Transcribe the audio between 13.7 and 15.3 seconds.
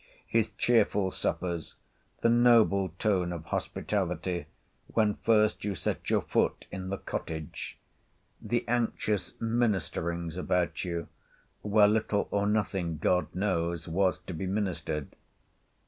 was to be ministered.